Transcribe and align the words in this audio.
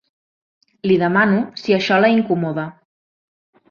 Li 0.89 0.97
demano 1.03 1.39
si 1.65 1.79
això 1.79 2.03
la 2.03 2.13
incomoda. 2.19 2.69